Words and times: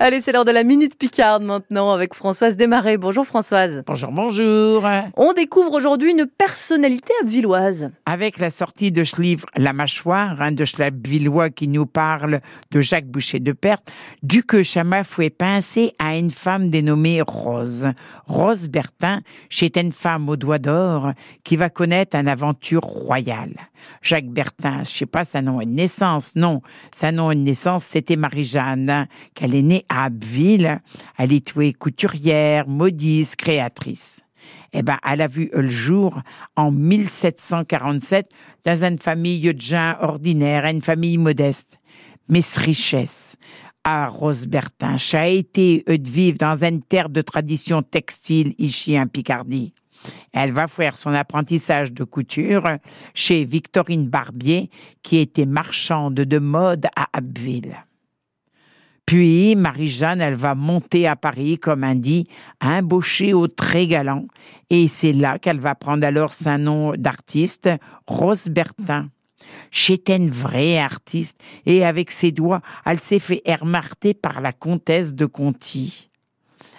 Allez, 0.00 0.20
c'est 0.20 0.32
l'heure 0.32 0.44
de 0.44 0.50
la 0.50 0.64
Minute 0.64 0.98
Picarde 0.98 1.42
maintenant 1.42 1.92
avec 1.92 2.14
Françoise 2.14 2.56
Desmarais. 2.56 2.96
Bonjour 2.96 3.24
Françoise. 3.24 3.82
Bonjour, 3.86 4.10
bonjour. 4.10 4.84
On 5.16 5.32
découvre 5.32 5.72
aujourd'hui 5.74 6.10
une 6.10 6.26
personnalité 6.26 7.12
abvilloise. 7.22 7.90
Avec 8.04 8.38
la 8.38 8.50
sortie 8.50 8.90
de 8.90 9.04
ce 9.04 9.20
livre 9.20 9.46
La 9.56 9.72
mâchoire, 9.72 10.40
hein, 10.42 10.52
de 10.52 10.64
Schlapvillois 10.64 11.50
qui 11.50 11.68
nous 11.68 11.86
parle 11.86 12.40
de 12.72 12.80
Jacques 12.80 13.06
Boucher 13.06 13.38
de 13.38 13.52
Perthes, 13.52 13.88
Duc 14.22 14.62
Chama 14.62 15.04
fouet 15.04 15.30
pincé 15.30 15.92
à 15.98 16.16
une 16.16 16.30
femme 16.30 16.70
dénommée 16.70 17.22
Rose. 17.22 17.86
Rose 18.26 18.68
Bertin, 18.68 19.20
c'est 19.50 19.76
une 19.76 19.92
femme 19.92 20.28
au 20.28 20.36
doigt 20.36 20.58
d'or 20.58 21.12
qui 21.44 21.56
va 21.56 21.70
connaître 21.70 22.16
une 22.16 22.28
aventure 22.28 22.82
royale. 22.82 23.54
Jacques 24.02 24.30
Bertin, 24.30 24.82
je 24.84 24.90
sais 24.90 25.06
pas 25.06 25.24
sa 25.24 25.42
nom 25.42 25.58
de 25.58 25.64
naissance, 25.64 26.32
non. 26.34 26.60
Sa 26.92 27.12
nom 27.12 27.28
de 27.28 27.34
naissance, 27.34 27.84
c'était 27.84 28.16
Marie-Jeanne, 28.16 28.90
hein, 28.90 29.06
qu'elle 29.34 29.54
est 29.54 29.62
née 29.62 29.75
à 29.88 30.04
Abbeville. 30.04 30.80
Elle 31.18 31.32
est 31.32 31.78
couturière, 31.78 32.68
modiste, 32.68 33.36
créatrice. 33.36 34.22
Eh 34.72 34.82
ben, 34.82 34.98
elle 35.08 35.22
a 35.22 35.28
vu 35.28 35.50
le 35.52 35.68
jour 35.68 36.20
en 36.56 36.70
1747 36.70 38.30
dans 38.64 38.84
une 38.84 38.98
famille 38.98 39.40
de 39.40 39.60
gens 39.60 39.94
ordinaires, 40.00 40.66
une 40.66 40.82
famille 40.82 41.18
modeste. 41.18 41.78
Mais 42.28 42.40
ce 42.40 42.58
richesse, 42.60 43.36
à 43.84 44.08
Rose 44.08 44.46
Bertin, 44.46 44.98
ça 44.98 45.22
a 45.22 45.26
été 45.26 45.84
de 45.86 46.10
vivre 46.10 46.38
dans 46.38 46.64
une 46.64 46.82
terre 46.82 47.08
de 47.08 47.22
tradition 47.22 47.82
textile 47.82 48.54
ici 48.58 48.98
en 48.98 49.06
Picardie. 49.06 49.72
Elle 50.32 50.52
va 50.52 50.68
faire 50.68 50.98
son 50.98 51.14
apprentissage 51.14 51.92
de 51.92 52.04
couture 52.04 52.68
chez 53.14 53.44
Victorine 53.44 54.08
Barbier, 54.08 54.70
qui 55.02 55.18
était 55.18 55.46
marchande 55.46 56.14
de 56.14 56.38
mode 56.38 56.86
à 56.96 57.06
Abbeville. 57.12 57.85
Puis, 59.06 59.54
Marie-Jeanne, 59.54 60.20
elle 60.20 60.34
va 60.34 60.56
monter 60.56 61.06
à 61.06 61.14
Paris, 61.14 61.58
comme 61.58 61.86
dit, 61.94 62.24
embauchée 62.60 63.32
au 63.32 63.46
très 63.46 63.86
galant. 63.86 64.26
Et 64.68 64.88
c'est 64.88 65.12
là 65.12 65.38
qu'elle 65.38 65.60
va 65.60 65.76
prendre 65.76 66.04
alors 66.04 66.32
son 66.32 66.58
nom 66.58 66.92
d'artiste, 66.96 67.70
Rose 68.08 68.48
Bertin. 68.48 69.08
C'était 69.70 70.16
une 70.16 70.30
vraie 70.30 70.78
artiste 70.78 71.40
et 71.66 71.84
avec 71.84 72.10
ses 72.10 72.32
doigts, 72.32 72.62
elle 72.84 73.00
s'est 73.00 73.20
fait 73.20 73.42
remarquer 73.60 74.12
par 74.12 74.40
la 74.40 74.52
comtesse 74.52 75.14
de 75.14 75.26
Conti. 75.26 76.10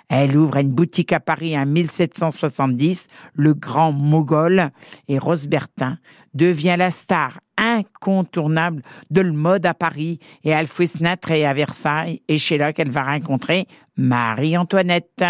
Elle 0.10 0.38
ouvre 0.38 0.58
une 0.58 0.72
boutique 0.72 1.14
à 1.14 1.20
Paris 1.20 1.58
en 1.58 1.66
1770, 1.66 3.08
le 3.36 3.54
grand 3.54 3.92
Mogol, 3.92 4.72
et 5.08 5.20
Rose 5.20 5.48
Bertin 5.48 5.98
devient 6.34 6.76
la 6.78 6.92
star 6.92 7.40
incontournable 7.98 8.82
de 9.10 9.22
le 9.22 9.32
mode 9.32 9.66
à 9.66 9.74
Paris 9.74 10.20
et 10.44 10.50
elle 10.50 10.68
fait 10.68 10.88
et 11.30 11.46
à 11.46 11.54
Versailles 11.54 12.22
et 12.28 12.38
chez 12.38 12.58
là 12.58 12.74
qu'elle 12.74 12.92
va 12.92 13.04
rencontrer 13.04 13.68
Marie-Antoinette. 13.98 15.24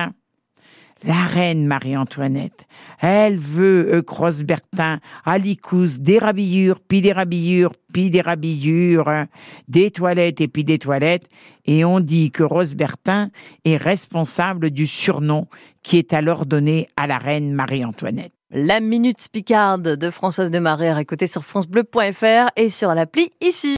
La 1.03 1.27
reine 1.27 1.67
Marie-Antoinette, 1.67 2.65
elle 2.99 3.37
veut 3.37 3.93
euh, 3.93 4.01
Cross 4.01 4.41
Bertin, 4.41 4.99
Alicous, 5.25 5.99
des 5.99 6.17
rabillures, 6.17 6.79
puis 6.79 7.03
des 7.03 7.11
rabillures, 7.11 7.73
puis 7.93 8.09
des 8.09 8.21
rabillures, 8.21 9.25
des 9.67 9.91
toilettes 9.91 10.41
et 10.41 10.47
puis 10.47 10.63
des 10.63 10.79
toilettes, 10.79 11.29
et 11.65 11.85
on 11.85 11.99
dit 11.99 12.31
que 12.31 12.41
Rose 12.41 12.73
Bertin 12.73 13.29
est 13.63 13.77
responsable 13.77 14.71
du 14.71 14.87
surnom 14.87 15.45
qui 15.83 15.99
est 15.99 16.13
alors 16.13 16.47
donné 16.47 16.87
à 16.97 17.05
la 17.05 17.19
reine 17.19 17.53
Marie-Antoinette. 17.53 18.36
La 18.49 18.79
Minute 18.79 19.27
Picarde 19.29 19.97
de 19.97 20.09
Françoise 20.09 20.49
Desmarais 20.49 20.87
à 20.87 21.01
écouter 21.01 21.27
sur 21.27 21.43
francebleu.fr 21.43 22.47
et 22.55 22.69
sur 22.69 22.95
l'appli 22.95 23.29
ici. 23.41 23.75